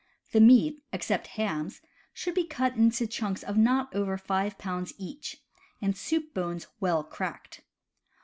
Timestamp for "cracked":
7.03-7.61